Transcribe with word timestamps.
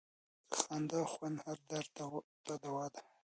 د 0.51 0.53
خندا 0.59 1.01
خوند 1.11 1.37
هر 1.45 1.57
درد 1.69 1.89
ته 2.45 2.53
دوا 2.63 2.85
ده. 2.93 3.01